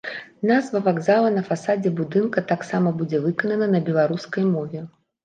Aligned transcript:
Назва 0.51 0.79
вакзала 0.85 1.27
на 1.35 1.43
фасадзе 1.49 1.91
будынка 1.99 2.43
таксама 2.53 2.95
будзе 3.03 3.21
выканана 3.27 3.69
на 3.75 3.83
беларускай 3.91 4.49
мове. 4.57 4.81